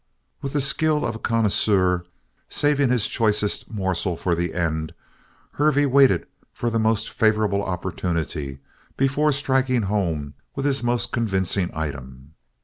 [0.41, 2.05] With the skill of a connoisseur,
[2.49, 4.95] saving his choicest morsel for the end,
[5.51, 8.57] Hervey had waited for the most favorable opportunity
[8.97, 12.33] before striking home with his most convincing item.